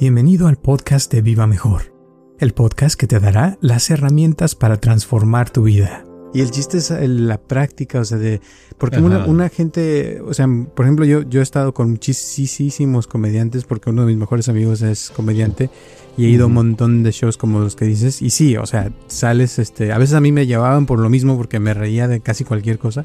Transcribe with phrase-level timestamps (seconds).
[0.00, 1.92] Bienvenido al podcast de Viva Mejor,
[2.38, 6.04] el podcast que te dará las herramientas para transformar tu vida.
[6.32, 8.40] Y el chiste es la práctica, o sea, de...
[8.78, 13.64] Porque una, una, gente, o sea, por ejemplo, yo, yo he estado con muchísimos comediantes
[13.64, 15.68] porque uno de mis mejores amigos es comediante
[16.16, 18.22] y he ido a un montón de shows como los que dices.
[18.22, 21.36] Y sí, o sea, sales, este, a veces a mí me llevaban por lo mismo
[21.36, 23.04] porque me reía de casi cualquier cosa,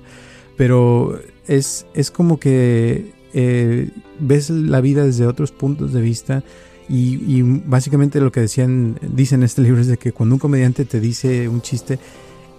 [0.58, 6.44] pero es, es como que eh, ves la vida desde otros puntos de vista
[6.90, 10.86] y, básicamente lo que decían, dicen en este libro es de que cuando un comediante
[10.86, 12.00] te dice un chiste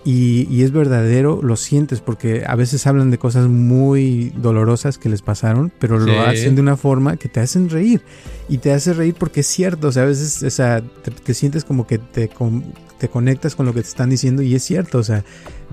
[0.04, 5.22] y, es verdadero, lo sientes porque a veces hablan de cosas muy dolorosas que les
[5.22, 8.02] pasaron, pero lo hacen de una forma que te hacen reír.
[8.48, 11.64] Y te hace reír porque es cierto, o sea, a veces o sea, te, sientes
[11.64, 12.30] como que te,
[12.98, 15.24] te conectas con lo que te están diciendo y es cierto, o sea,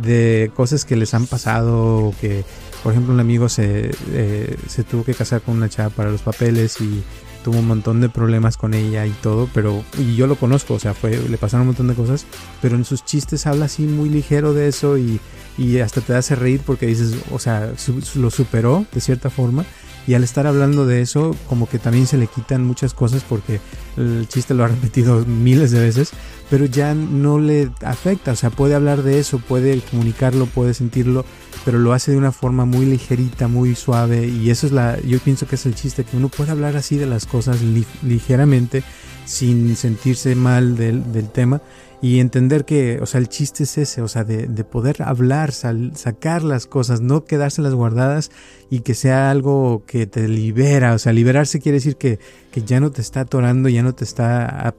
[0.02, 2.46] de cosas que les han pasado, que
[2.84, 6.22] por ejemplo un amigo se, eh, se tuvo que casar con una chava para los
[6.22, 7.04] papeles y
[7.44, 10.80] tuvo un montón de problemas con ella y todo, pero y yo lo conozco, o
[10.80, 12.26] sea, fue le pasaron un montón de cosas,
[12.62, 15.20] pero en sus chistes habla así muy ligero de eso y,
[15.58, 17.74] y hasta te hace reír porque dices, o sea,
[18.16, 19.66] lo superó de cierta forma
[20.08, 23.60] y al estar hablando de eso como que también se le quitan muchas cosas porque
[23.98, 26.12] el chiste lo ha repetido miles de veces,
[26.50, 31.26] pero ya no le afecta, o sea, puede hablar de eso, puede comunicarlo, puede sentirlo,
[31.66, 35.20] pero lo hace de una forma muy ligerita, muy suave y eso es la, yo
[35.20, 37.60] pienso que es el chiste, que uno puede hablar así de las cosas
[38.04, 38.84] ligeramente
[39.32, 41.62] sin sentirse mal del, del tema
[42.02, 45.52] y entender que, o sea, el chiste es ese, o sea, de, de poder hablar,
[45.52, 48.32] sacar las cosas, no quedárselas guardadas
[48.72, 52.18] y que sea algo que te libera, o sea, liberarse quiere decir que,
[52.52, 54.74] que ya no te está atorando, ya no te está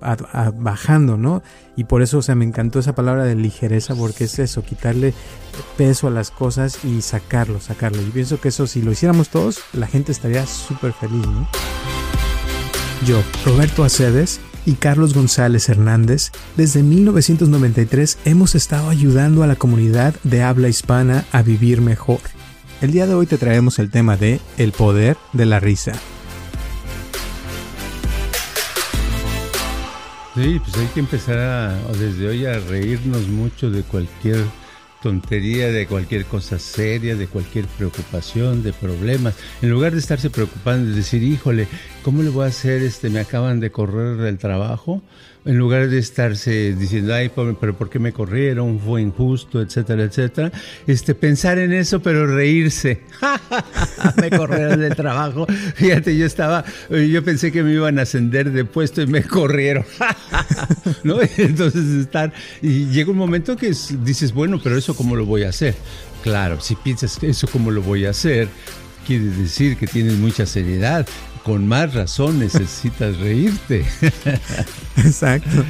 [0.57, 1.45] bajando, ¿no?
[1.77, 5.15] Y por eso, o sea, me encantó esa palabra de ligereza, porque es eso, quitarle
[5.77, 8.03] peso a las cosas y sacarlo, sacarlo.
[8.03, 11.49] Y pienso que eso, si lo hiciéramos todos, la gente estaría súper feliz, ¿no?
[13.07, 20.15] Yo, Roberto Aceves, y Carlos González Hernández, desde 1993 hemos estado ayudando a la comunidad
[20.23, 22.21] de habla hispana a vivir mejor.
[22.81, 25.93] El día de hoy te traemos el tema de El poder de la risa.
[30.37, 34.45] Sí, pues hay que empezar desde hoy a reírnos mucho de cualquier
[35.03, 39.35] tontería, de cualquier cosa seria, de cualquier preocupación, de problemas.
[39.61, 41.67] En lugar de estarse preocupando, de decir, híjole,
[42.03, 42.83] ¿cómo le voy a hacer?
[42.83, 45.03] Este, me acaban de correr del trabajo
[45.45, 48.79] en lugar de estarse diciendo, ay, pero ¿por qué me corrieron?
[48.79, 50.53] Fue injusto, etcétera, etcétera.
[50.87, 53.01] Este, pensar en eso, pero reírse.
[54.21, 55.47] me corrieron del trabajo.
[55.75, 59.85] Fíjate, yo estaba, yo pensé que me iban a ascender de puesto y me corrieron.
[61.03, 61.17] ¿No?
[61.37, 63.73] Entonces estar, y llega un momento que
[64.05, 65.75] dices, bueno, pero eso cómo lo voy a hacer.
[66.23, 68.49] Claro, si piensas eso cómo lo voy a hacer,
[69.05, 71.05] quiere decir que tienes mucha seriedad
[71.43, 73.85] con más razón necesitas reírte.
[74.97, 75.65] Exacto.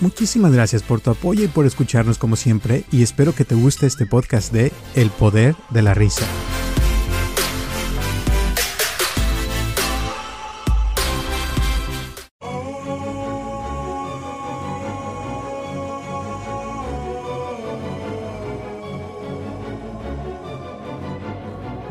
[0.00, 3.86] Muchísimas gracias por tu apoyo y por escucharnos como siempre y espero que te guste
[3.86, 6.26] este podcast de El Poder de la Risa.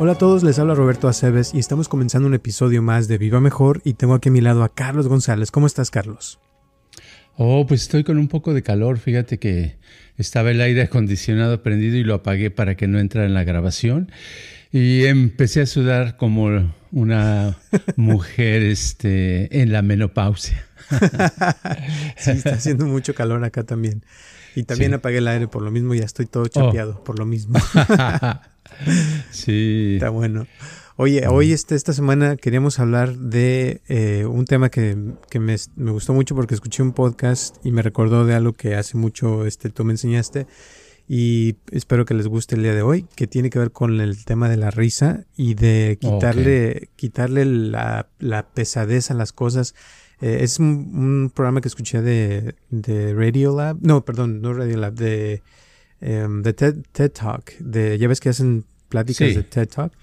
[0.03, 3.39] Hola a todos, les habla Roberto Aceves y estamos comenzando un episodio más de Viva
[3.39, 5.51] Mejor y tengo aquí a mi lado a Carlos González.
[5.51, 6.39] ¿Cómo estás, Carlos?
[7.35, 8.97] Oh, pues estoy con un poco de calor.
[8.97, 9.77] Fíjate que
[10.17, 14.11] estaba el aire acondicionado prendido y lo apagué para que no entrara en la grabación.
[14.71, 17.55] Y empecé a sudar como una
[17.95, 20.65] mujer este, en la menopausia.
[22.17, 24.03] sí, está haciendo mucho calor acá también.
[24.55, 27.59] Y también apagué el aire por lo mismo, ya estoy todo chapeado por lo mismo.
[29.31, 29.93] sí.
[29.95, 30.47] Está bueno.
[30.97, 35.55] Oye, hoy este, esta semana queríamos hablar de eh, un tema que, me,
[35.91, 39.69] gustó mucho porque escuché un podcast y me recordó de algo que hace mucho este,
[39.69, 40.45] tú me enseñaste
[41.07, 44.23] y espero que les guste el día de hoy, que tiene que ver con el
[44.25, 48.07] tema de la risa y de quitarle, quitarle la,
[48.53, 49.73] pesadez a las cosas.
[50.21, 54.93] Eh, es un, programa que escuché de, de Radio Lab, no, perdón, no Radio Lab,
[54.93, 55.41] de,
[56.01, 59.93] em, de TED, TED, Talk, de, ya ves que hacen pláticas de TED Talk,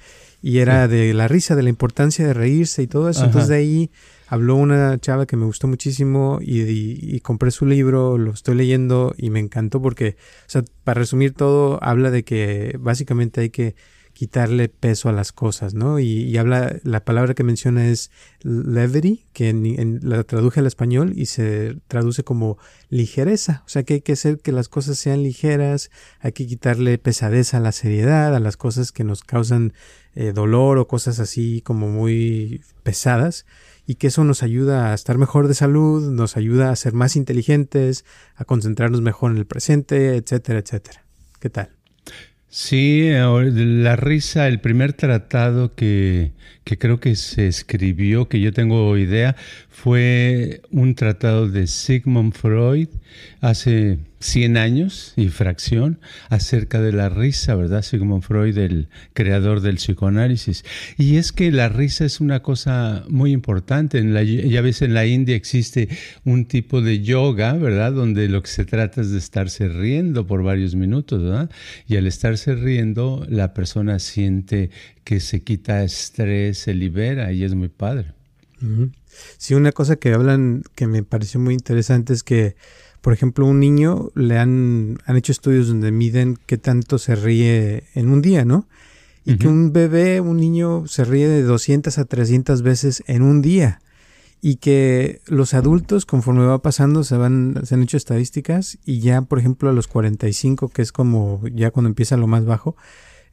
[0.41, 3.25] y era de la risa, de la importancia de reírse y todo eso.
[3.25, 3.91] Entonces de ahí
[4.29, 9.31] habló una chava que me gustó muchísimo y, compré su libro, lo estoy leyendo y
[9.31, 10.17] me encantó porque,
[10.47, 13.75] o sea, para resumir todo, habla de que básicamente hay que
[14.19, 16.01] quitarle peso a las cosas, ¿no?
[16.01, 18.11] Y, habla, la palabra que menciona es
[18.41, 23.95] levity, que en, la traduje al español y se traduce como ligereza, o sea que
[23.95, 28.35] hay que hacer que las cosas sean ligeras, hay que quitarle pesadez a la seriedad,
[28.35, 29.73] a las cosas que nos causan
[30.17, 33.47] eh, dolor o cosas así como muy pesadas
[33.87, 37.15] y que eso nos ayuda a estar mejor de salud, nos ayuda a ser más
[37.15, 38.05] inteligentes,
[38.35, 41.05] a concentrarnos mejor en el presente, etcétera, etcétera.
[41.39, 41.78] ¿Qué tal?
[42.51, 46.33] Sí, la risa, el primer tratado que,
[46.65, 49.37] que, creo que se escribió, que yo tengo idea,
[49.69, 52.89] fue un tratado de Sigmund Freud
[53.43, 57.83] hace 100 años y fracción acerca de la risa, ¿verdad?
[57.83, 60.65] Sigmund Freud, el creador del psicoanálisis.
[60.97, 63.99] Y es que la risa es una cosa muy importante.
[63.99, 65.89] En la, ya ves, en la India existe
[66.25, 67.93] un tipo de yoga, ¿verdad?
[67.93, 71.51] Donde lo que se trata es de estarse riendo por varios minutos, ¿verdad?
[71.87, 74.71] Y al estarse riendo, la persona siente
[75.05, 78.13] que se quita estrés, se libera y es muy padre.
[79.37, 82.57] Sí, una cosa que hablan que me pareció muy interesante es que
[83.01, 87.85] por ejemplo, un niño le han, han hecho estudios donde miden qué tanto se ríe
[87.95, 88.67] en un día, ¿no?
[89.25, 93.43] Y que un bebé, un niño se ríe de 200 a 300 veces en un
[93.43, 93.83] día.
[94.41, 99.21] Y que los adultos, conforme va pasando, se, van, se han hecho estadísticas y ya,
[99.21, 102.75] por ejemplo, a los 45, que es como ya cuando empieza lo más bajo,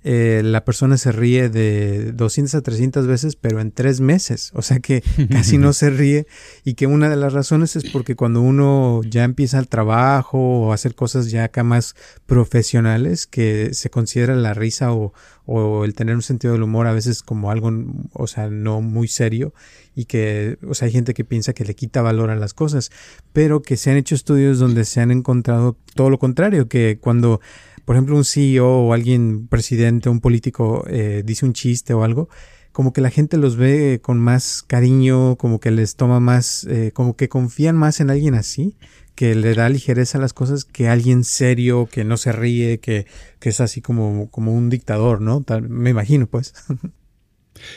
[0.07, 4.52] eh, la persona se ríe de 200 a 300 veces, pero en tres meses.
[4.54, 6.28] O sea que casi no se ríe.
[6.63, 10.74] Y que una de las razones es porque cuando uno ya empieza el trabajo o
[10.74, 11.96] hacer cosas ya acá más
[12.28, 15.12] profesionales, que se considera la risa o,
[15.48, 17.72] o el tener un sentido del humor a veces como algo,
[18.13, 19.56] o sea, no muy serio
[19.96, 22.92] y que, o sea, hay gente que piensa que le quita valor a las cosas,
[23.34, 27.40] pero que se han hecho estudios donde se han encontrado todo lo contrario, que cuando
[27.85, 32.29] por ejemplo, un CEO o alguien, presidente, un político, eh, dice un chiste o algo,
[32.71, 36.91] como que la gente los ve con más cariño, como que les toma más, eh,
[36.93, 38.75] como que confían más en alguien así,
[39.13, 43.05] que le da ligereza a las cosas que alguien serio, que no se ríe, que,
[43.39, 45.45] que es así como, como un dictador, ¿no?
[45.69, 46.53] me imagino, pues.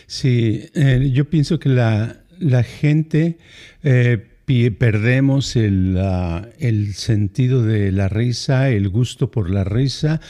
[0.08, 3.38] Sí, eh, yo pienso que la, la gente
[4.70, 6.00] perdemos el,
[6.58, 10.22] el, sentido de la risa, el gusto por la risa,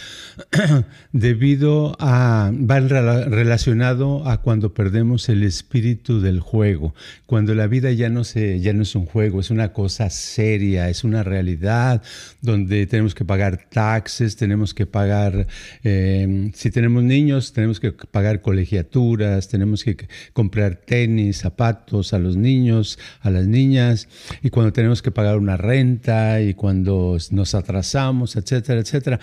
[1.13, 8.09] debido a, va relacionado a cuando perdemos el espíritu del juego, cuando la vida ya
[8.09, 12.03] no, se, ya no es un juego, es una cosa seria, es una realidad
[12.43, 15.47] donde tenemos que pagar taxes, tenemos que pagar,
[15.85, 22.37] em, si tenemos niños, tenemos que pagar colegiaturas, tenemos que comprar tenis, zapatos a los
[22.37, 24.08] niños, a las niñas,
[24.43, 29.21] y cuando tenemos que pagar una renta y cuando nos atrasamos, etcétera, etcétera.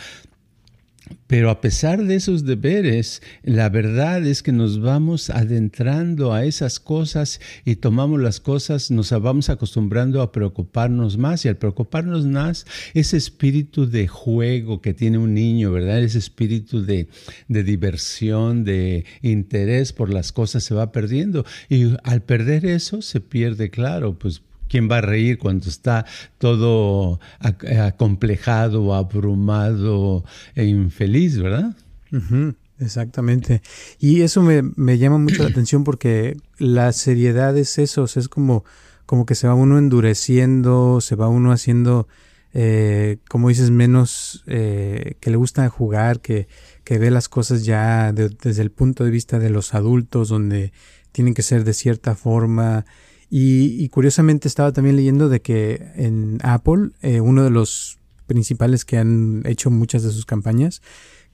[1.27, 6.79] Pero a pesar de esos deberes, la verdad es que nos vamos adentrando a esas
[6.79, 12.65] cosas y tomamos las cosas, nos vamos acostumbrando a preocuparnos más y al preocuparnos más,
[12.93, 16.03] ese espíritu de juego que tiene un niño, ¿verdad?
[16.03, 17.07] Ese espíritu de,
[17.47, 23.19] de diversión, de interés por las cosas se va perdiendo y al perder eso se
[23.19, 26.06] pierde, claro, pues ¿Quién va a reír cuando está
[26.38, 30.23] todo acomplejado, abrumado
[30.56, 31.75] e infeliz, verdad?
[32.79, 33.62] exactamente.
[34.00, 38.63] Y eso me, llama mucho la atención porque la seriedad es eso, es como,
[39.06, 42.07] como que se va uno endureciendo, se va uno haciendo,
[42.53, 46.47] eh, como dices, menos eh, que le gusta jugar, que,
[46.83, 50.72] que ve las cosas ya desde el punto de vista de los adultos, donde
[51.12, 52.86] tienen que ser de cierta forma
[53.29, 58.98] y, curiosamente estaba también leyendo de que en Apple, eh, uno de los principales que
[58.98, 60.82] han hecho muchas de sus campañas,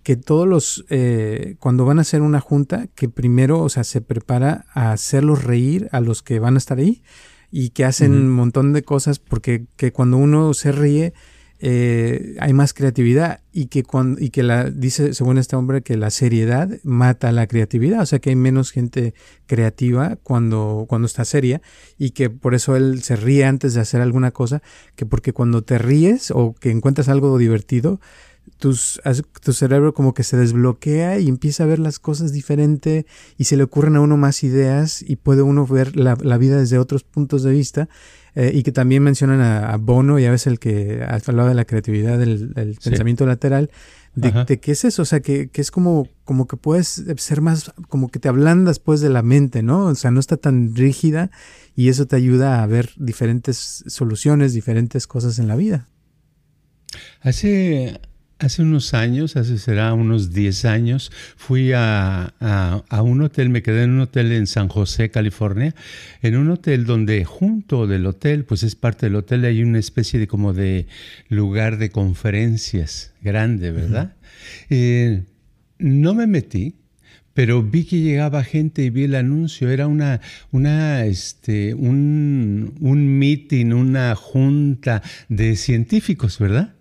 [0.04, 4.02] que todos los, eh, cuando van a hacer una junta, que primero, o sea, se
[4.02, 7.04] prepara a hacerlos reír a los que van a estar ahí
[7.52, 11.14] y que hacen un montón de cosas porque que cuando uno se ríe,
[11.64, 15.96] eh, hay más creatividad y que cuando y que la dice según este hombre que
[15.96, 18.02] la seriedad mata la creatividad.
[18.02, 19.14] O sea que hay menos gente
[19.46, 21.62] creativa cuando cuando está seria
[22.00, 24.64] y que por eso él se ríe antes de hacer alguna cosa
[24.96, 28.02] que porque cuando te ríes o que encuentras algo divertido
[28.62, 29.02] tus,
[29.44, 33.58] tu cerebro como que se desbloquea y empieza a ver las cosas diferente y se
[33.58, 37.04] le ocurren a uno más ideas y puede uno ver la, la vida desde otros
[37.04, 37.90] puntos de vista
[38.36, 42.20] eh, y que también mencionan a, Bono, ya ves el que hablado de la creatividad
[42.20, 43.72] del, pensamiento lateral,
[44.14, 47.74] de, qué es eso, o sea, que, que, es como, como que puedes ser más,
[47.90, 49.86] como que te ablandas pues de la mente, ¿no?
[49.88, 51.32] O sea, no está tan rígida
[51.76, 55.88] y eso te ayuda a ver diferentes soluciones, diferentes cosas en la vida.
[57.22, 58.00] Hace,
[58.42, 62.34] Hace unos años, hace será unos 10 años, fui a,
[63.04, 65.76] un hotel, me quedé en un hotel en San José, California,
[66.24, 70.20] en un hotel donde junto del hotel, pues es parte del hotel, hay una especie
[70.20, 70.88] de como de
[71.30, 74.16] lugar de conferencias grande, ¿verdad?
[74.72, 75.22] Eh,
[75.78, 76.78] no me metí,
[77.36, 79.70] pero vi que llegaba gente y vi el anuncio.
[79.70, 80.20] Era una,
[80.50, 86.74] una, este, un, un meeting, una junta de científicos, ¿verdad?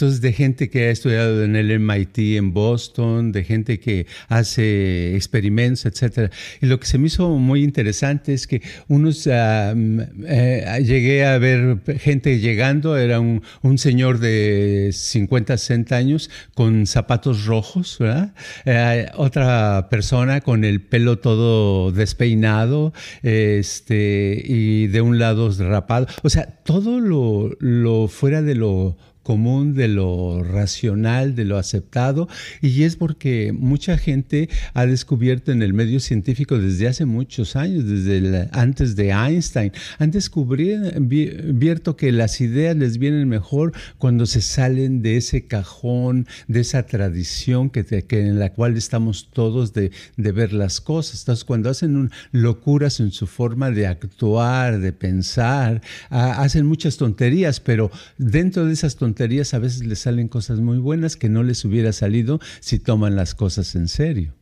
[0.00, 5.14] Entonces, de gente que ha estudiado en el MIT en Boston, de gente que hace
[5.14, 6.30] experimentos, etcétera.
[6.62, 11.26] Y lo que se me hizo muy interesante es que unos ah, mm, eh, llegué
[11.26, 17.98] a ver gente llegando, era un, un, señor de 50, 60 años con zapatos rojos,
[18.00, 18.32] ¿verdad?
[18.64, 26.06] Eh, otra persona con el pelo todo despeinado, este, y de un lado rapado.
[26.22, 32.28] O sea, todo lo, lo fuera de lo común, de lo racional, de lo aceptado,
[32.60, 37.86] y es porque mucha gente ha descubierto en el medio científico desde hace muchos años,
[37.86, 45.02] desde antes de Einstein, han descubierto que las ideas les vienen mejor cuando se salen
[45.02, 50.80] de ese cajón, de esa tradición que, en la cual estamos todos de, ver las
[50.80, 51.20] cosas.
[51.20, 57.90] Entonces, cuando hacen locuras en su forma de actuar, de pensar, hacen muchas tonterías, pero
[58.16, 61.92] dentro de esas tonterías, a veces les salen cosas muy buenas que no les hubiera
[61.92, 64.34] salido si toman las cosas en serio.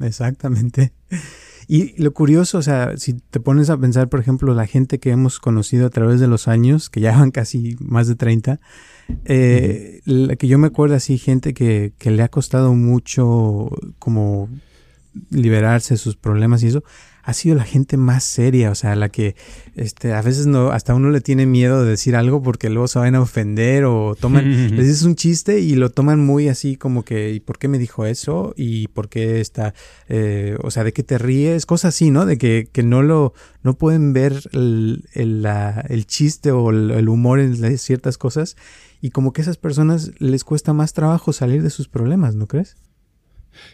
[0.00, 0.92] Exactamente.
[1.68, 5.10] Y lo curioso, o sea, si te pones a pensar, por ejemplo, la gente que
[5.10, 8.60] hemos conocido a través de los años, que ya van casi más de 30,
[9.24, 14.48] eh, la que yo me acuerdo así, gente que, que le ha costado mucho como
[15.30, 16.84] liberarse de sus problemas y eso,
[17.26, 19.34] ha sido la gente más seria, o sea, la que
[19.74, 23.00] este, a veces no, hasta uno le tiene miedo de decir algo porque luego se
[23.00, 27.04] van a ofender o toman, les dices un chiste y lo toman muy así como
[27.04, 28.54] que, ¿y por qué me dijo eso?
[28.56, 29.74] ¿Y por qué está,
[30.08, 31.66] eh, o sea, de qué te ríes?
[31.66, 32.26] Cosas así, ¿no?
[32.26, 37.08] De que, que no lo, no pueden ver el, el, la, el chiste o el,
[37.08, 38.56] humor en ciertas cosas
[39.00, 42.46] y como que a esas personas les cuesta más trabajo salir de sus problemas, ¿no
[42.46, 42.76] crees?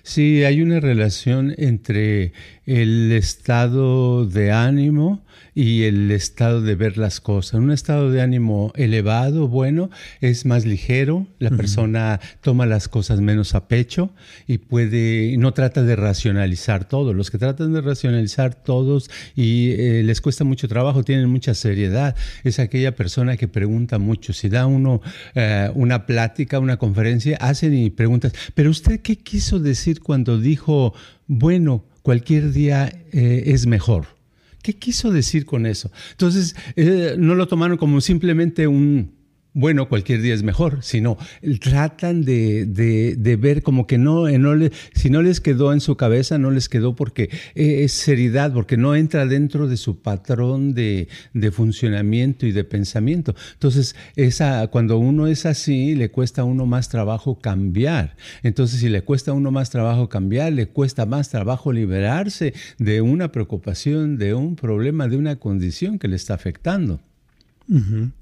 [0.03, 2.33] Sí, hay una relación entre
[2.67, 5.25] el estado de ánimo
[5.55, 7.61] y el estado de ver las cosas.
[7.61, 9.91] Un estado de ánimo elevado, bueno,
[10.21, 14.11] es más ligero, la persona toma las cosas menos a pecho
[14.47, 17.13] y puede, no trata de racionalizar todo.
[17.13, 22.17] Los que tratan de racionalizar todos y eh, les cuesta mucho trabajo, tienen mucha seriedad,
[22.45, 24.33] es aquella persona que pregunta mucho.
[24.33, 25.01] Si da uno
[25.35, 30.95] eh, una plática, una conferencia, hacen y preguntas, pero usted qué quiso decir cuando dijo,
[31.27, 34.22] bueno, cualquier día eh, es mejor?
[34.63, 35.91] ¿Qué quiso decir con eso?
[36.13, 39.22] Entonces, eh, no lo tomaron como simplemente un
[39.55, 41.19] bueno, cualquier día es mejor, sino
[41.61, 45.81] tratan de, de, ver como que no, eh, no le, si no les quedó en
[45.81, 50.01] su cabeza, no les quedó porque eh, es seriedad, porque no entra dentro de su
[50.01, 53.35] patrón de, de, funcionamiento y de pensamiento.
[53.53, 58.17] Entonces, esa, cuando uno es así, le cuesta a uno más trabajo cambiar.
[58.43, 63.03] Entonces, si le cuesta a uno más trabajo cambiar, le cuesta más trabajo liberarse de
[63.03, 67.01] una preocupación, de un problema, de una condición que le está afectando.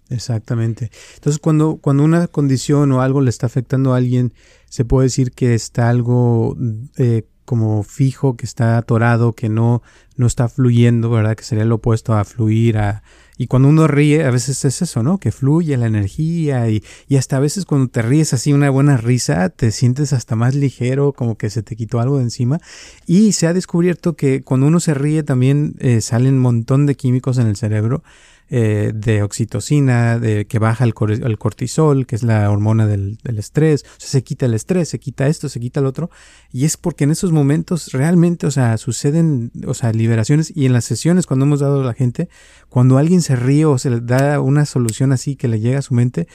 [0.08, 0.90] Exactamente.
[1.14, 4.32] Entonces, cuando, cuando una condición o algo le está afectando a alguien,
[4.68, 6.56] se puede decir que está algo
[6.96, 9.82] eh, como fijo, que está atorado, que no,
[10.16, 11.34] no está fluyendo, ¿verdad?
[11.34, 13.02] Que sería lo opuesto a fluir, a...
[13.38, 15.18] Y cuando uno ríe, a veces es eso, ¿no?
[15.18, 18.98] Que fluye la energía y, y hasta a veces cuando te ríes así una buena
[18.98, 22.60] risa, te sientes hasta más ligero, como que se te quitó algo de encima.
[23.06, 26.96] Y se ha descubierto que cuando uno se ríe también eh, salen un montón de
[26.96, 28.04] químicos en el cerebro
[28.52, 33.84] eh, de oxitocina, de que baja el, cortisol, que es la hormona del, estrés.
[33.84, 36.10] O sea, se quita el estrés, se quita esto, se quita el otro.
[36.50, 40.52] Y es porque en esos momentos realmente, o sea, suceden, o sea, liberaciones.
[40.54, 42.28] Y en las sesiones, cuando hemos dado a la gente,
[42.68, 45.82] cuando alguien se ríe o se le da una solución así que le llega a
[45.82, 46.26] su mente,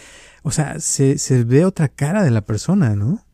[0.44, 3.26] o sea, se, se ve otra cara de la persona, ¿no?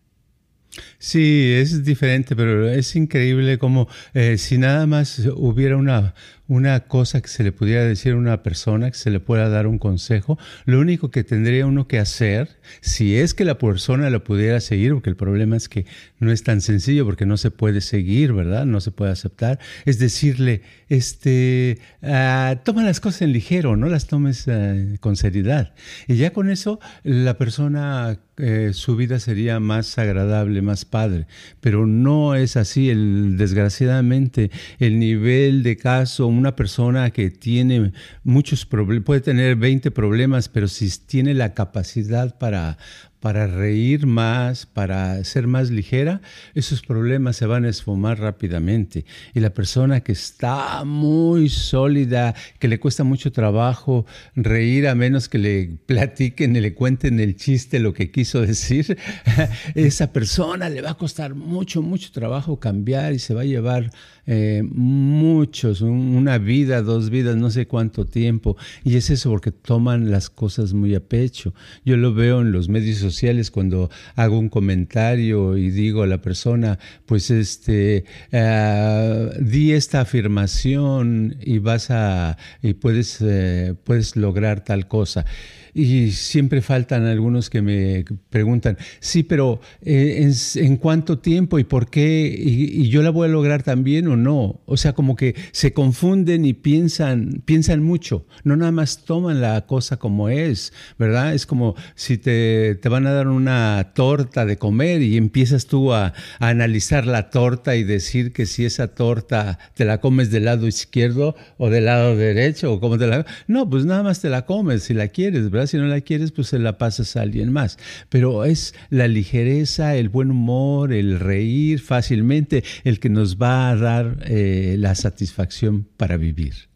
[1.00, 6.13] Sí, es diferente, pero es increíble como eh, si nada más hubiera una,
[6.51, 9.67] una cosa que se le pudiera decir a una persona, que se le pueda dar
[9.67, 14.25] un consejo, lo único que tendría uno que hacer, si es que la persona lo
[14.25, 15.86] pudiera seguir, porque el problema es que
[16.20, 18.65] no es tan sencillo, porque no se puede seguir, ¿verdad?
[18.65, 24.08] No se puede aceptar, es decirle, este, ah, toma las cosas en ligero, no las
[24.08, 25.74] tomes ah, con seriedad.
[26.10, 31.27] Y ya con eso la persona, eh, su vida sería más agradable, más padre,
[31.62, 32.89] pero no es así.
[32.89, 37.93] El, desgraciadamente, el nivel de caso, una persona que tiene
[38.24, 42.77] muchos problemas, puede tener 20 problemas, pero si tiene la capacidad para,
[43.21, 46.21] para reír más, para ser más ligera,
[46.55, 49.05] esos problemas se van a esfumar rápidamente.
[49.36, 55.29] Y la persona que está muy sólida, que le cuesta mucho trabajo reír a menos
[55.29, 58.98] que le platiquen y le cuenten el chiste, lo que quiso decir,
[59.75, 63.91] esa persona le va a costar mucho, mucho trabajo cambiar y se va a llevar
[64.28, 68.58] eh, muchos, una vida, dos vidas, no sé cuánto tiempo.
[68.84, 71.54] Y es eso porque toman las cosas muy a pecho.
[71.86, 76.22] Yo lo veo en los medios sociales cuando hago un comentario y digo a la
[76.22, 84.63] persona, pues este, uh, di esta afirmación y vas a, y puedes, eh, puedes lograr
[84.63, 85.25] tal cosa.
[85.74, 91.90] Y siempre faltan algunos que me preguntan, sí, pero eh, ¿en, cuánto tiempo y por
[91.90, 92.34] qué?
[92.38, 94.62] Y, yo la voy a lograr también o no?
[94.66, 99.66] O sea, como que se confunden y piensan, piensan mucho, no nada más toman la
[99.66, 101.34] cosa como es, ¿verdad?
[101.34, 105.94] Es como si te, te van a dar una torta de comer y empiezas tú
[105.94, 106.08] a,
[106.40, 110.68] a analizar la torta y decir que si esa torta te la comes del lado
[110.68, 113.25] izquierdo o del lado derecho o como te la...
[113.48, 115.61] No, pues nada más te la comes si la quieres, ¿verdad?
[115.68, 117.77] Si no la quieres, pues se la pasas a alguien más.
[118.10, 123.75] Pero es la ligereza, el buen humor, el reír fácilmente, el que nos va a
[123.75, 126.72] dar eh, la satisfacción para vivir.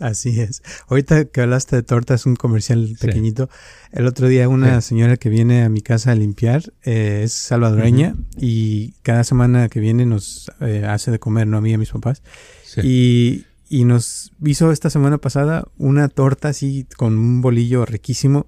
[0.00, 0.62] Así es.
[0.88, 3.48] Ahorita que hablaste de tortas, un comercial pequeñito.
[3.92, 8.14] El otro día una señora que viene a mi casa a limpiar eh, es salvadoreña
[8.36, 11.56] y cada semana que viene nos eh, hace de comer, ¿no?
[11.56, 12.22] A mí y a mis papás.
[12.82, 18.46] Y y nos hizo esta semana pasada una torta así con un bolillo riquísimo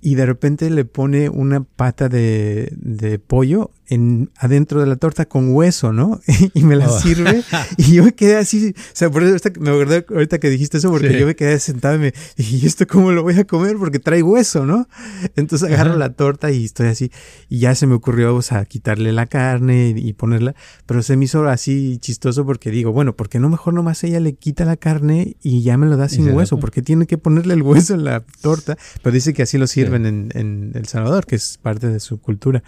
[0.00, 5.26] y de repente le pone una pata de, de pollo en, adentro de la torta
[5.26, 6.20] con hueso, ¿no?
[6.54, 7.00] y me la oh.
[7.00, 7.42] sirve
[7.76, 10.90] y yo me quedé así, o sea, por eso me acordé ahorita que dijiste eso,
[10.90, 13.76] porque yo me quedé sentado y me dije, ¿y esto cómo lo voy a comer?
[13.76, 14.88] Porque trae hueso, ¿no?
[15.34, 17.10] Entonces agarro la torta y estoy así,
[17.48, 20.54] y ya se me ocurrió, o sea, quitarle la carne y, ponerla,
[20.86, 24.20] pero se me hizo así chistoso porque digo, bueno, ¿por qué no mejor nomás ella
[24.20, 26.60] le quita la carne y ya me lo da sin hueso?
[26.60, 30.06] Porque tiene que ponerle el hueso en la torta, pero dice que así lo sirven
[30.06, 32.62] en, en El Salvador, que es parte de su cultura.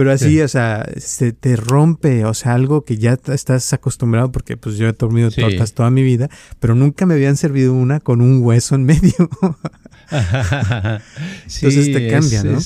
[0.00, 4.56] Pero así, o sea, se te rompe, o sea, algo que ya estás acostumbrado porque
[4.56, 8.22] pues yo he dormido tortas toda mi vida, pero nunca me habían servido una con
[8.22, 9.12] un hueso en medio.
[11.44, 12.60] Entonces te cambia, ¿no?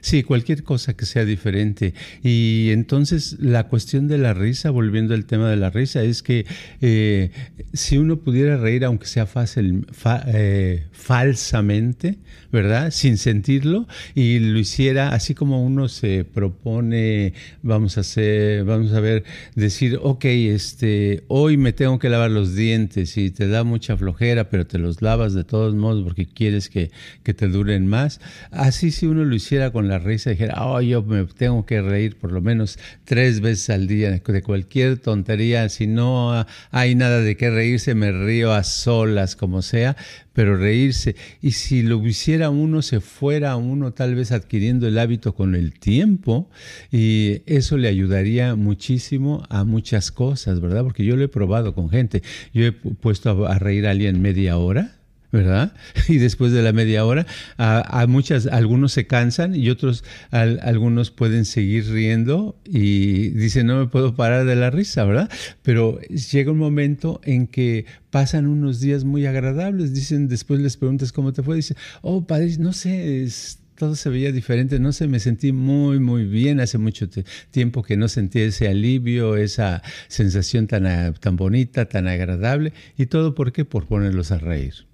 [0.00, 1.92] Sí, cualquier cosa que sea diferente.
[2.22, 6.46] Y entonces la cuestión de la risa, volviendo al tema de la risa, es que
[6.80, 7.30] eh,
[7.74, 9.86] si uno pudiera reír, aunque sea fácil,
[10.28, 12.16] eh, falsamente,
[12.50, 12.90] ¿verdad?
[12.90, 19.00] Sin sentirlo, y lo hiciera así como uno se propone, vamos a hacer, vamos a
[19.00, 23.96] ver, decir, ok, este, hoy me tengo que lavar los dientes y te da mucha
[23.96, 26.90] flojera, pero te los lavas de todos modos porque quieres que,
[27.22, 28.20] que te duren más.
[28.50, 32.16] Así si uno lo hiciera con la risa dijera, oh, yo me tengo que reír
[32.16, 37.36] por lo menos tres veces al día de cualquier tontería, si no hay nada de
[37.36, 39.96] qué reírse, me río a solas, como sea,
[40.38, 41.16] pero reírse.
[41.42, 45.72] Y si lo hiciera uno, se fuera uno tal vez adquiriendo el hábito con el
[45.72, 46.48] tiempo,
[46.92, 50.84] y eso le ayudaría muchísimo a muchas cosas, ¿verdad?
[50.84, 52.22] Porque yo lo he probado con gente.
[52.54, 54.97] Yo he puesto a, a reír a alguien media hora
[55.32, 55.74] ¿verdad?
[56.08, 57.26] Y después de la media hora,
[57.58, 63.86] a, muchas, algunos se cansan y otros, algunos pueden seguir riendo y dicen, no me
[63.86, 65.30] puedo parar de la risa, ¿verdad?
[65.62, 71.12] Pero llega un momento en que pasan unos días muy agradables, dicen, después les preguntas
[71.12, 73.28] cómo te fue, dicen, oh, padre, no sé,
[73.76, 77.08] todo se veía diferente, no sé, me sentí muy, muy bien, hace mucho
[77.50, 83.34] tiempo que no sentí ese alivio, esa sensación tan, tan bonita, tan agradable, y todo
[83.34, 84.87] por qué, por ponerlos a reír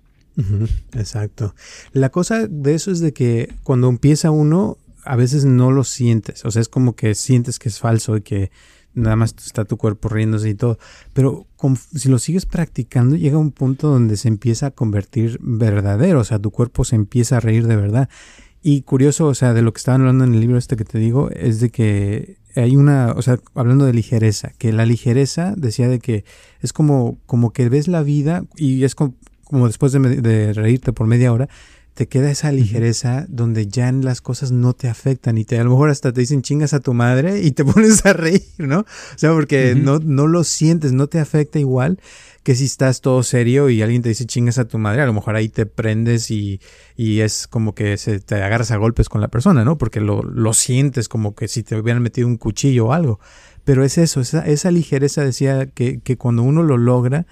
[0.92, 1.54] exacto.
[1.92, 6.44] La cosa de eso es de que cuando empieza uno, a veces no lo sientes.
[6.44, 8.50] O sea, es como que sientes que es falso y que
[8.94, 10.78] nada más está tu cuerpo riéndose y todo.
[11.12, 11.46] Pero
[11.94, 16.20] si lo sigues practicando, llega un punto donde se empieza a convertir verdadero.
[16.20, 18.08] O sea, tu cuerpo se empieza a reír de verdad.
[18.62, 20.98] Y curioso, o sea, de lo que estaban hablando en el libro este que te
[20.98, 25.88] digo, es de que hay una, o sea, hablando de ligereza, que la ligereza decía
[25.88, 26.24] de que
[26.60, 29.16] es como, como que ves la vida y es como,
[29.54, 31.48] como después de, reírte por media hora,
[31.94, 35.70] te queda esa ligereza donde ya las cosas no te afectan y te, a lo
[35.70, 38.80] mejor hasta te dicen chingas a tu madre y te pones a reír, ¿no?
[38.80, 42.00] O sea, porque no, no lo sientes, no te afecta igual
[42.42, 45.12] que si estás todo serio y alguien te dice chingas a tu madre, a lo
[45.12, 46.60] mejor ahí te prendes y,
[46.96, 49.78] y es como que se, te agarras a golpes con la persona, ¿no?
[49.78, 53.20] Porque lo, lo sientes como que si te hubieran metido un cuchillo o algo.
[53.62, 57.24] Pero es eso, esa, esa ligereza decía que, que cuando uno lo logra,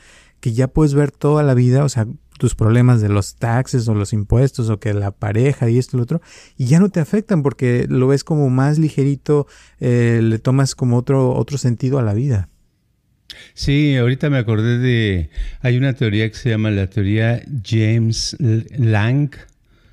[0.42, 3.94] que ya puedes ver toda la vida, o sea, tus problemas de los taxes o
[3.94, 6.20] los impuestos o que la pareja y esto y lo otro,
[6.58, 9.46] y ya no te afectan porque lo ves como más ligerito,
[9.78, 12.48] eh, le tomas como otro, otro sentido a la vida.
[13.54, 18.36] Sí, ahorita me acordé de, hay una teoría que se llama la teoría James
[18.76, 19.30] Lang,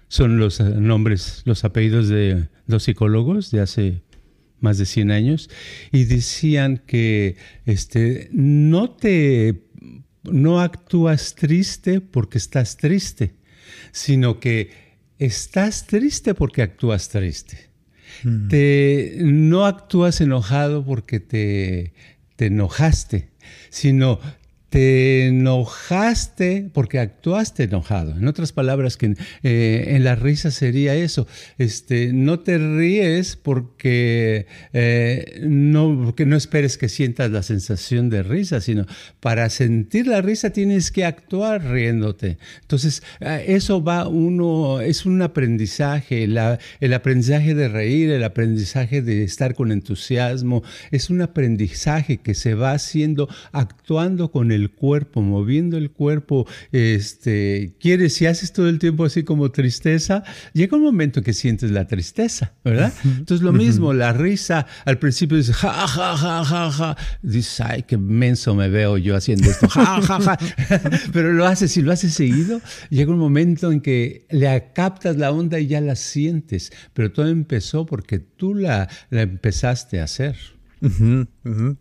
[0.08, 4.02] son los nombres, los apellidos de dos psicólogos de hace
[4.60, 5.50] más de 100 años,
[5.92, 9.69] y decían que este, no te
[10.24, 13.36] no actúas triste porque estás triste,
[13.92, 14.72] sino que
[15.18, 17.70] estás triste porque actúas triste.
[18.24, 18.48] Mm.
[18.48, 21.94] Te, no actúas enojado porque te,
[22.36, 23.30] te enojaste,
[23.70, 24.20] sino
[24.70, 28.16] te enojaste porque actuaste enojado.
[28.18, 31.28] En otras palabras, que eh, en la risa sería eso.
[31.58, 38.24] Este, no te ríes porque, eh, no, porque no esperes que sientas la sensación de
[38.24, 38.86] risa, sino
[39.20, 42.38] para sentir la risa tienes que actuar riéndote.
[42.62, 49.56] Entonces, eso va uno, es un aprendizaje, el aprendizaje de reír, el aprendizaje de estar
[49.56, 55.78] con entusiasmo, es un aprendizaje que se va haciendo actuando con el el cuerpo, moviendo
[55.78, 61.22] el cuerpo, este, quieres, si haces todo el tiempo así como tristeza, llega un momento
[61.22, 62.94] que sientes la tristeza, ¿verdad?
[63.04, 67.84] Entonces lo mismo, la risa, al principio dices, ja, ja, ja, ja, ja, dices, ay,
[67.84, 70.38] qué menso me veo yo haciendo esto, ja, ja, ja,
[71.14, 75.32] pero lo haces y lo haces seguido, llega un momento en que le captas la
[75.32, 80.59] onda y ya la sientes, pero todo empezó porque tú la, la empezaste a hacer.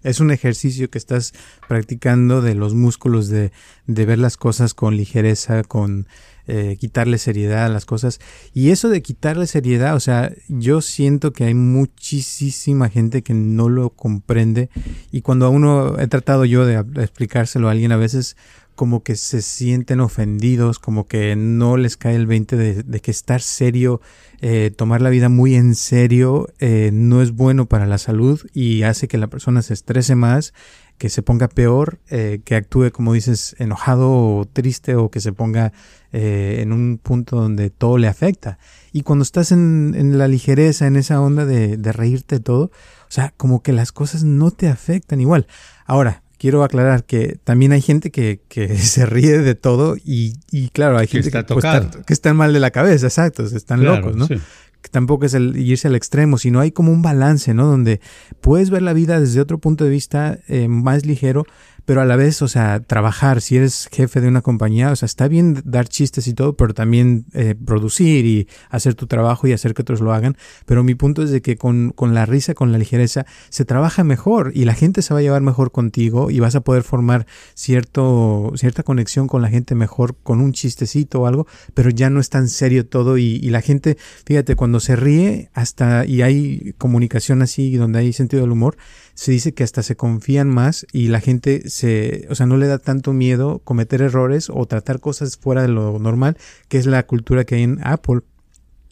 [0.03, 1.33] Es un ejercicio que estás
[1.69, 3.53] practicando de los músculos, de,
[3.87, 6.09] de ver las cosas con ligereza, con
[6.51, 8.21] eh, quitarle seriedad a las cosas.
[8.55, 13.69] Y eso de quitarle seriedad, o sea, yo siento que hay muchísima gente que no
[13.69, 14.71] lo comprende.
[15.13, 18.37] Y cuando a uno he tratado yo de explicárselo a alguien, a veces
[18.79, 23.43] como que se sienten ofendidos, como que no les cae el 20 de, que estar
[23.43, 24.01] serio,
[24.41, 28.85] eh, tomar la vida muy en serio, eh, no es bueno para la salud y
[28.85, 30.55] hace que la persona se estrese más,
[30.97, 35.33] que se ponga peor, eh, que actúe, como dices, enojado o triste o que se
[35.33, 35.73] ponga
[36.13, 38.61] en un punto donde todo le afecta.
[38.93, 43.35] Y cuando estás en, la ligereza, en esa onda de, de reírte todo, o sea,
[43.37, 45.49] como que las cosas no te afectan igual.
[45.85, 48.41] Ahora, quiero aclarar que también hay gente que,
[48.79, 50.35] se ríe de todo y,
[50.73, 54.17] claro, hay gente que, pues, está que, están mal de la cabeza, exacto, están locos,
[54.17, 54.29] ¿no?
[54.29, 57.67] Que tampoco es el irse al extremo, sino hay como un balance, ¿no?
[57.67, 58.01] Donde
[58.41, 61.47] puedes ver la vida desde otro punto de vista eh, más ligero,
[61.89, 65.07] pero a la vez, o sea, trabajar, si eres jefe de una compañía, o sea,
[65.07, 69.55] está bien dar chistes y todo, pero también eh, producir y hacer tu trabajo y
[69.55, 70.37] hacer que otros lo hagan.
[70.67, 74.05] Pero mi punto es de que con, con la risa, con la ligereza, se trabaja
[74.05, 77.27] mejor y la gente se va a llevar mejor contigo y vas a poder formar
[77.55, 82.21] cierto, cierta conexión con la gente mejor con un chistecito o algo, pero ya no
[82.21, 83.97] es tan serio todo y, y la gente,
[84.27, 88.77] fíjate, cuando se ríe hasta y hay comunicación así donde hay sentido del humor,
[89.19, 92.69] se dice que hasta se confían más y la gente se, o sea, no le
[92.69, 96.37] da tanto miedo cometer errores o tratar cosas fuera de lo normal,
[96.69, 98.21] que es la cultura que hay en Apple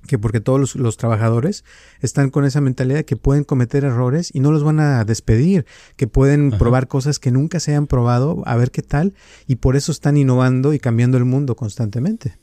[0.09, 1.65] que porque todos los, trabajadores
[2.01, 6.09] están con esa mentalidad que pueden cometer errores y no los van a despedir, que
[6.09, 9.15] pueden probar cosas que nunca se hayan probado, a ver qué tal,
[9.47, 12.37] y por eso están innovando y cambiando el mundo constantemente.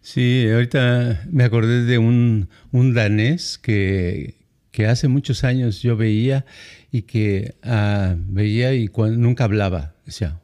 [0.00, 6.44] Sí, ahorita me acordé de un, un danés que, que hace muchos años yo veía
[6.92, 9.94] y que uh, veía y nunca hablaba.
[10.06, 10.40] Decía,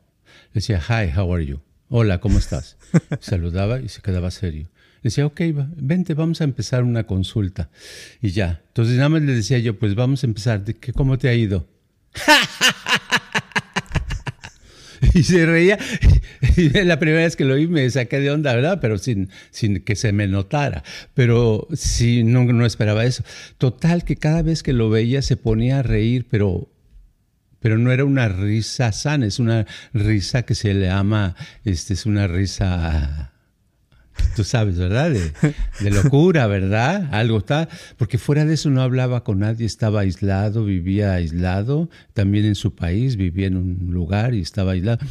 [0.54, 1.60] decía, hi, how are you?
[1.88, 2.76] Hola, ¿cómo estás?
[3.20, 4.68] Saludaba y se quedaba serio.
[5.02, 5.40] Decía, ok,
[5.76, 7.70] vente, vamos a empezar una consulta.
[8.20, 8.62] Y ya.
[8.68, 10.64] Entonces nada más le decía yo, pues vamos a empezar.
[10.94, 11.68] ¿Cómo te ha ido?
[15.14, 15.78] y se reía.
[16.56, 18.78] Y la primera vez que lo oí me saqué de onda, ¿verdad?
[18.80, 20.82] Pero sin, sin que se me notara.
[21.12, 23.24] Pero sí, no, no esperaba eso.
[23.58, 26.70] Total, que cada vez que lo veía se ponía a reír, pero
[27.60, 32.06] pero no era una risa sana, es una risa que se le llama, este, es
[32.06, 33.32] una risa
[34.34, 35.10] tú sabes, ¿verdad?
[35.10, 37.08] De, locura, ¿verdad?
[37.12, 42.44] Algo está, porque fuera de eso no hablaba con nadie, estaba aislado, vivía aislado, también
[42.44, 45.04] en su país, vivía en un lugar y estaba aislado.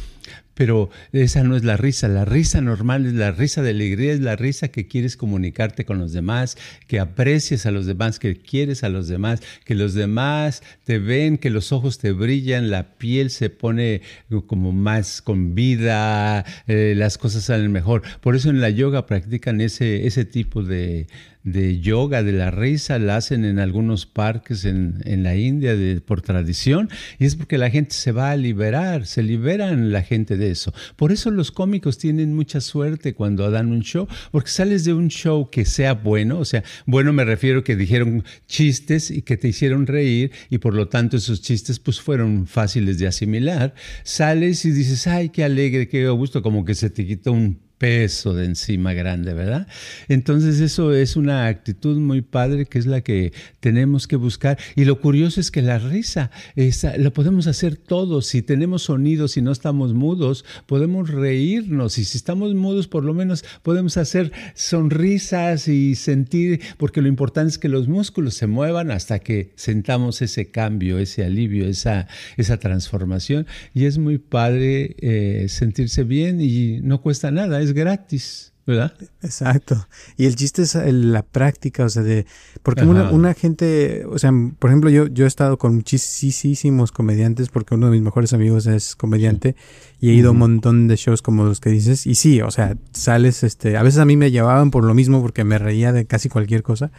[0.56, 4.20] Pero esa no es la risa, la risa normal es la risa de alegría, es
[4.20, 8.82] la risa que quieres comunicarte con los demás, que aprecias a los demás, que quieres
[8.82, 13.28] a los demás, que los demás te ven, que los ojos te brillan, la piel
[13.28, 14.00] se pone
[14.46, 18.02] como más con vida, eh, las cosas salen mejor.
[18.22, 21.06] Por eso en la yoga practican ese, ese tipo de,
[21.46, 26.20] de yoga de la risa, la hacen en algunos parques en, en la India por
[26.20, 30.50] tradición, y es porque la gente se va a liberar, se liberan la gente de
[30.50, 30.74] eso.
[30.96, 35.06] Por eso los cómicos tienen mucha suerte cuando dan un show, porque sales de un
[35.08, 39.46] show que sea bueno, o sea, bueno me refiero que dijeron chistes y que te
[39.46, 44.72] hicieron reír, y por lo tanto esos chistes pues fueron fáciles de asimilar, sales y
[44.72, 48.94] dices, ay, qué alegre, qué gusto, como que se te quitó un peso de encima
[48.94, 49.66] grande, ¿verdad?
[50.08, 54.58] Entonces eso es una actitud muy padre que es la que tenemos que buscar.
[54.74, 58.26] Y lo curioso es que la risa esa, lo podemos hacer todos.
[58.26, 61.98] Si tenemos sonidos y no estamos mudos, podemos reírnos.
[61.98, 67.50] Y si estamos mudos, por lo menos podemos hacer sonrisas y sentir, porque lo importante
[67.50, 72.58] es que los músculos se muevan hasta que sentamos ese cambio, ese alivio, esa, esa
[72.58, 73.46] transformación.
[73.74, 78.94] Y es muy padre eh, sentirse bien y no cuesta nada es gratis, ¿verdad?
[79.22, 79.86] Exacto.
[80.16, 82.26] Y el chiste es la práctica, o sea, de...
[82.62, 87.74] Porque una, gente, o sea, por ejemplo, yo, yo he estado con muchísimos comediantes porque
[87.74, 89.54] uno de mis mejores amigos es comediante
[90.00, 92.06] y he ido a un montón de shows como los que dices.
[92.06, 95.22] Y sí, o sea, sales, este, a veces a mí me llevaban por lo mismo
[95.22, 96.90] porque me reía de casi cualquier cosa,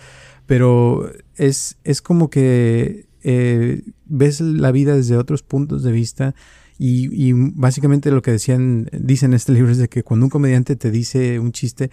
[0.45, 6.33] pero es, es como que eh, ves la vida desde otros puntos de vista
[6.79, 10.75] y, básicamente lo que decían, dicen en este libro es de que cuando un comediante
[10.75, 11.89] te dice un chiste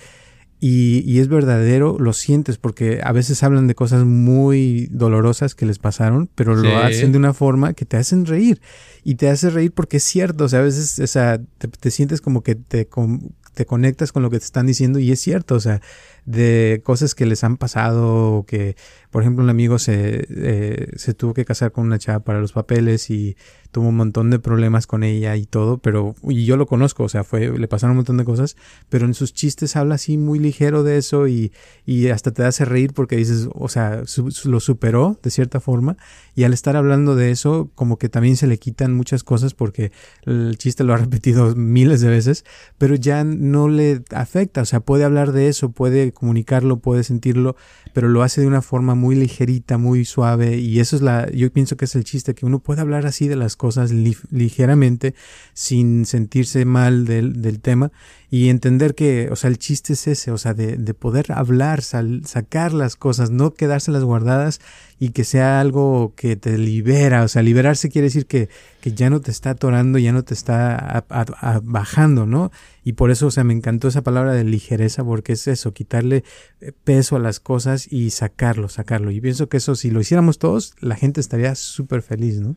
[0.61, 5.79] y, es verdadero, lo sientes porque a veces hablan de cosas muy dolorosas que les
[5.79, 8.63] pasaron, pero lo hacen de una forma que te hacen reír.
[9.03, 12.23] Y te hace reír porque es cierto, o sea, a veces o sea, te, sientes
[12.23, 12.89] como que te,
[13.55, 15.83] te conectas con lo que te están diciendo y es cierto, o sea,
[16.25, 18.77] de cosas que les han pasado, o que,
[19.11, 22.53] por ejemplo, un amigo se, eh, se tuvo que casar con una chava para los
[22.53, 23.37] papeles y
[23.75, 27.09] tuvo un montón de problemas con ella y todo, pero, y yo lo conozco, o
[27.09, 28.57] sea, fue, le pasaron un montón de cosas,
[28.89, 31.53] pero en sus chistes habla así muy ligero de eso y,
[31.85, 34.05] y hasta te hace reír porque dices, o sea,
[34.45, 35.97] lo superó de cierta forma
[36.37, 39.91] y al estar hablando de eso, como que también se le quitan muchas cosas porque
[40.25, 42.45] el chiste lo ha repetido miles de veces,
[42.79, 47.57] pero ya no le afecta, o sea, puede hablar de eso, puede comunicarlo, puede sentirlo,
[47.93, 51.53] pero lo hace de una forma muy ligerita, muy suave y eso es la, yo
[51.53, 55.15] pienso que es el chiste, que uno puede hablar así de las cosas ligeramente
[55.53, 57.93] sin sentirse mal del, del, tema
[58.35, 61.83] y entender que, o sea, el chiste es ese, o sea, de, de poder hablar,
[61.83, 64.61] sacar las cosas, no quedárselas guardadas
[64.99, 68.49] y que sea algo que te libera, o sea, liberarse quiere decir que,
[68.81, 71.05] que ya no te está atorando, ya no te está
[71.63, 72.51] bajando, ¿no?
[72.83, 76.25] Y por eso, o sea, me encantó esa palabra de ligereza, porque es eso, quitarle
[76.61, 79.13] eh, peso a las cosas y sacarlo, sacarlo.
[79.13, 82.57] Y pienso que eso, si lo hiciéramos todos, la gente estaría súper feliz, ¿no?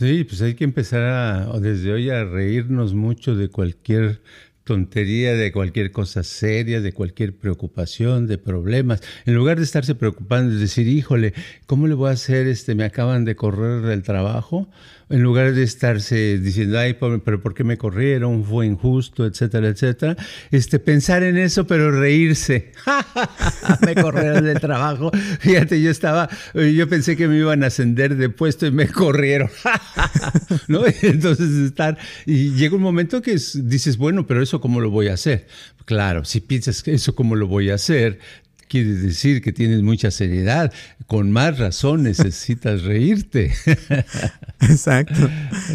[0.00, 4.22] Sí, pues hay que empezar a, desde hoy a reírnos mucho de cualquier
[4.70, 9.02] tontería, de cualquier cosa seria, de cualquier preocupación, de problemas.
[9.26, 11.34] En lugar de estarse preocupando, de decir, híjole,
[11.66, 12.46] ¿cómo le voy a hacer?
[12.46, 14.68] Este, me acaban de correr del trabajo
[15.10, 18.44] en lugar de estarse diciendo, ay, pero ¿por qué me corrieron?
[18.44, 20.16] Fue injusto, etcétera, etcétera.
[20.52, 22.72] Este, pensar en eso, pero reírse.
[23.84, 25.10] me corrieron del trabajo.
[25.40, 29.50] Fíjate, yo estaba, yo pensé que me iban a ascender de puesto y me corrieron.
[30.68, 30.84] ¿No?
[31.02, 35.14] Entonces estar, y llega un momento que dices, bueno, pero eso cómo lo voy a
[35.14, 35.46] hacer.
[35.86, 38.20] Claro, si piensas que eso cómo lo voy a hacer,
[38.70, 40.72] quiere decir que tienes mucha seriedad.
[41.06, 43.52] Con más razón necesitas reírte.
[44.60, 45.28] Exacto.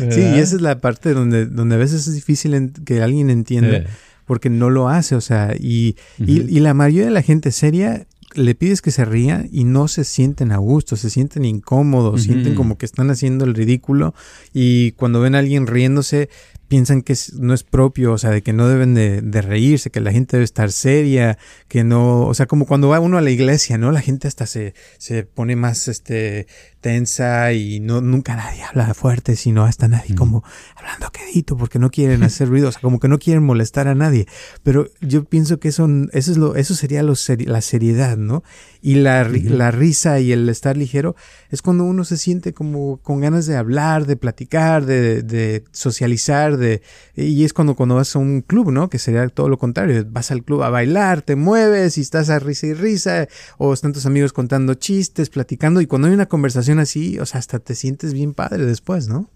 [0.10, 3.78] Sí, y esa es la parte donde, donde a veces es difícil que alguien entienda.
[3.78, 3.88] Eh.
[4.26, 8.56] Porque no lo hace, o sea, y, y, la mayoría de la gente seria le
[8.56, 12.80] pides que se ría y no se sienten a gusto, se sienten incómodos, sienten como
[12.80, 14.16] que están haciendo el ridículo
[14.52, 16.30] y cuando ven a alguien riéndose
[16.68, 20.00] piensan que no es propio, o sea, de que no deben de, de, reírse, que
[20.00, 23.32] la gente debe estar seria, que no, o sea, como cuando va uno a la
[23.32, 23.92] iglesia, ¿no?
[23.92, 26.48] La gente hasta se, se pone más, este,
[26.86, 30.44] tensa y no, nunca nadie habla fuerte, sino hasta nadie como
[30.76, 33.96] hablando quedito porque no quieren hacer ruido, o sea, como que no quieren molestar a
[33.96, 34.28] nadie.
[34.62, 37.16] Pero yo pienso que eso, eso es lo, eso sería lo
[37.48, 38.44] la seriedad, ¿no?
[38.84, 41.16] Y la, la risa y el estar ligero
[41.50, 46.55] es cuando uno se siente como con ganas de hablar, de platicar, de, de socializar,
[46.58, 46.82] de,
[47.16, 48.90] y es cuando, cuando vas a un club, ¿no?
[48.90, 52.40] Que sería todo lo contrario, vas al club a bailar, te mueves y estás a
[52.40, 56.80] risa y risa, o están tus amigos contando chistes, platicando, y cuando hay una conversación
[56.80, 59.30] así, o sea, hasta te sientes bien padre después, ¿no?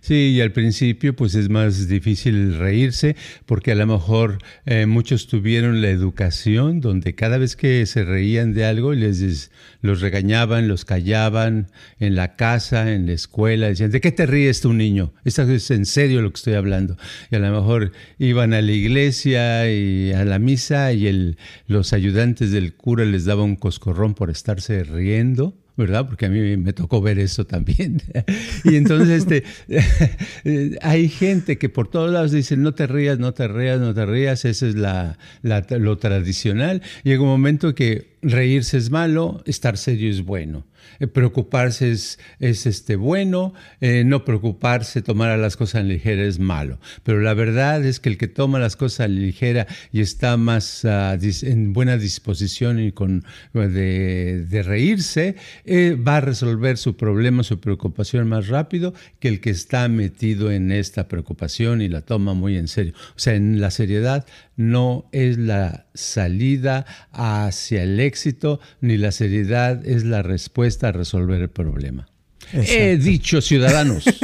[0.00, 5.26] Sí, y al principio pues es más difícil reírse porque a lo mejor eh, muchos
[5.26, 9.50] tuvieron la educación donde cada vez que se reían de algo les
[9.82, 11.68] los regañaban, los callaban
[11.98, 15.12] en la casa, en la escuela, decían, ¿de qué te ríes tú niño?
[15.24, 16.96] Esto es en serio lo que estoy hablando.
[17.30, 21.92] Y a lo mejor iban a la iglesia y a la misa y el, los
[21.92, 26.06] ayudantes del cura les daban un coscorrón por estarse riendo ¿verdad?
[26.06, 28.02] Porque a mí me tocó ver eso también.
[28.64, 29.44] y entonces este,
[30.82, 34.06] hay gente que por todos lados dice, no te rías, no te rías, no te
[34.06, 36.82] rías, eso es la, lo tradicional.
[37.04, 40.64] Llega un momento que reírse es malo, estar serio es bueno.
[41.00, 46.38] Eh, preocuparse es, es este, bueno, eh, no preocuparse, tomar a las cosas ligera es
[46.38, 46.78] malo.
[47.02, 51.16] Pero la verdad es que el que toma las cosas ligera y está más ah,
[51.42, 58.28] en buena disposición y con, de, reírse, eh, va a resolver su problema, su preocupación
[58.28, 62.68] más rápido que el que está metido en esta preocupación y la toma muy en
[62.68, 62.94] serio.
[63.10, 69.86] O sea, en la seriedad no es la salida hacia el éxito, ni la seriedad
[69.86, 72.08] es la respuesta a resolver el problema.
[72.52, 74.04] He dicho, ciudadanos.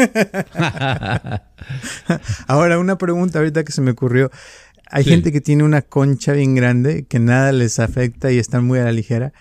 [2.47, 4.31] Ahora, una pregunta ahorita que se me ocurrió.
[4.87, 8.79] Hay gente que tiene una concha bien grande que nada les afecta y están muy
[8.79, 9.33] a la ligera.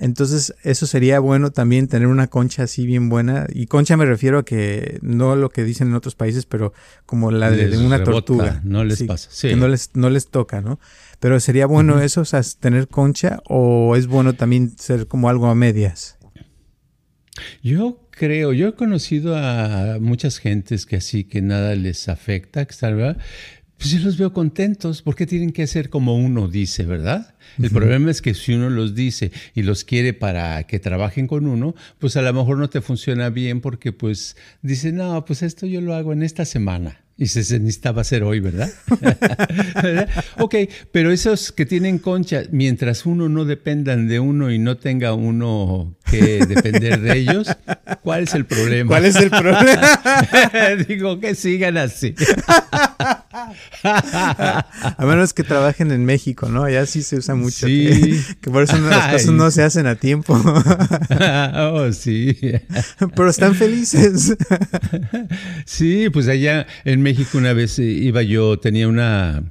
[0.00, 3.46] Entonces, eso sería bueno también tener una concha así bien buena.
[3.52, 6.72] Y concha me refiero a que no lo que dicen en otros países, pero
[7.04, 8.62] como la de, una tortuga.
[8.64, 9.28] No les pasa.
[9.46, 10.80] Que no les, no les toca, ¿no?
[11.20, 15.48] Pero sería bueno eso, o sea, tener concha, o es bueno también ser como algo
[15.48, 16.16] a medias.
[17.62, 22.74] Yo creo, yo he conocido a muchas gentes que así que nada les afecta, que
[22.80, 23.18] ¿verdad?
[23.80, 25.00] Pues yo los veo contentos.
[25.00, 27.34] ¿Por qué tienen que hacer como uno dice, verdad?
[27.58, 31.46] El problema es que si uno los dice y los quiere para que trabajen con
[31.46, 35.64] uno, pues a lo mejor no te funciona bien porque pues dice, no, pues esto
[35.64, 37.00] yo lo hago en esta semana.
[37.16, 38.70] Y se, necesitaba hacer hoy, ¿verdad?
[40.36, 40.56] Ok,
[40.92, 45.96] pero esos que tienen concha, mientras uno no dependan de uno y no tenga uno
[46.10, 47.48] que depender de ellos,
[48.02, 48.88] ¿cuál es el problema?
[48.88, 49.98] ¿Cuál es el problema?
[50.88, 52.14] Digo que sigan así.
[53.82, 56.64] A menos que trabajen en México, ¿no?
[56.64, 57.66] Allá sí se usa mucho.
[57.66, 58.22] Sí.
[58.40, 60.34] Que, por eso las cosas no se hacen a tiempo.
[61.56, 62.36] oh, sí.
[63.14, 64.36] Pero están felices.
[65.64, 69.42] Sí, pues allá en México una vez iba yo, tenía una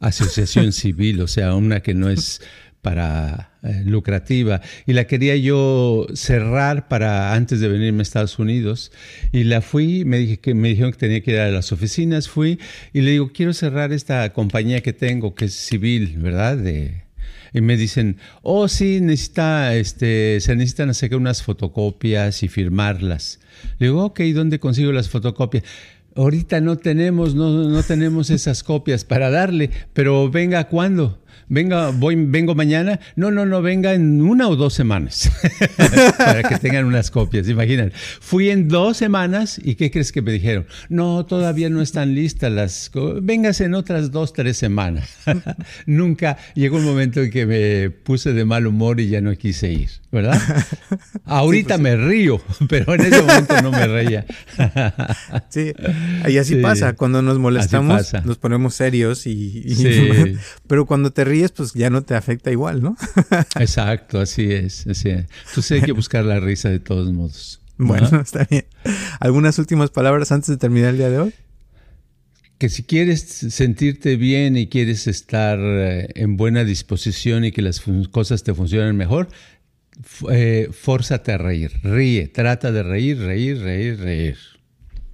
[0.00, 2.40] asociación civil, o sea, una que no es
[2.82, 4.60] para eh, lucrativa.
[4.86, 8.92] Y la quería yo cerrar para antes de venirme a Estados Unidos.
[9.30, 12.28] Y la fui me dijeron que tenía que ir a las oficinas.
[12.28, 12.58] Fui
[12.92, 17.04] y le digo quiero cerrar esta compañía que tengo que es civil verdad de
[17.52, 23.40] y me dicen oh sí necesita este se necesitan hacer unas fotocopias y firmarlas
[23.78, 25.64] le digo ok dónde consigo las fotocopias
[26.14, 32.16] ahorita no tenemos no, no tenemos esas copias para darle pero venga cuándo venga, voy,
[32.16, 33.00] vengo mañana.
[33.16, 35.30] No, no, no, venga en una o dos semanas
[36.18, 37.48] para que tengan unas copias.
[37.48, 40.66] Imaginan, fui en dos semanas y ¿qué crees que me dijeron?
[40.88, 42.90] No, todavía no están listas las.
[43.22, 45.16] Vengas en otras dos, tres semanas.
[45.86, 49.72] Nunca llegó un momento en que me puse de mal humor y ya no quise
[49.72, 50.40] ir, ¿verdad?
[51.24, 54.26] Ahorita pues me río, pero en ese momento no me reía.
[55.48, 55.72] sí,
[56.26, 56.94] y así pasa.
[56.94, 60.36] Cuando nos molestamos, nos ponemos serios y.
[60.66, 62.96] pero cuando te ríes, pues ya no te afecta igual, ¿no?
[63.58, 64.86] Exacto, así es.
[64.86, 67.60] Así Entonces hay que buscar la risa de todos modos.
[67.76, 68.66] Bueno, está bien.
[69.20, 71.34] ¿Algunas últimas palabras antes de terminar el día de hoy?
[72.58, 77.80] Que si quieres sentirte bien y quieres estar eh, en buena disposición y que las
[78.10, 79.28] cosas te funcionen mejor,
[80.30, 81.72] eh, fórzate a reír.
[81.82, 84.36] Ríe, trata de reír, reír, reír, reír.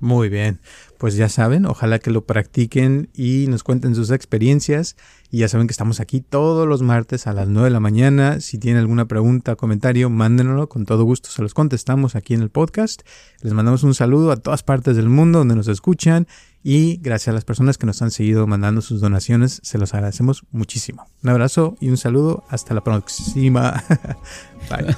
[0.01, 0.61] Muy bien,
[0.99, 4.97] pues ya saben, ojalá que lo practiquen y nos cuenten sus experiencias.
[5.31, 8.40] Y ya saben que estamos aquí todos los martes a las 9 de la mañana.
[8.40, 10.68] Si tienen alguna pregunta o comentario, mándenlo.
[10.68, 13.03] Con todo gusto se los contestamos aquí en el podcast.
[13.40, 16.27] Les mandamos un saludo a todas partes del mundo donde nos escuchan.
[16.66, 20.44] Y gracias a las personas que nos han seguido mandando sus donaciones, se los agradecemos
[20.50, 21.07] muchísimo.
[21.22, 22.42] Un abrazo y un saludo.
[22.48, 23.85] Hasta la próxima.
[24.70, 24.96] Bye.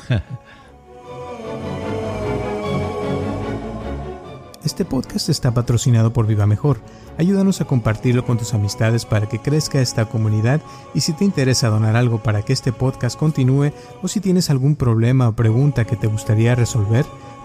[4.64, 6.81] Este podcast está patrocinado por Viva Mejor.
[7.18, 10.61] Ayúdanos a compartirlo con tus amistades para que crezca esta comunidad
[10.94, 14.76] y si te interesa donar algo para que este podcast continúe o si tienes algún
[14.76, 17.07] problema o pregunta que te gustaría resolver,